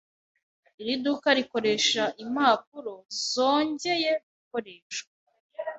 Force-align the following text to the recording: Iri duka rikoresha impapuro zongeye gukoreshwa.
Iri 0.81 0.95
duka 1.05 1.29
rikoresha 1.37 2.03
impapuro 2.23 2.93
zongeye 3.31 4.11
gukoreshwa. 4.35 5.11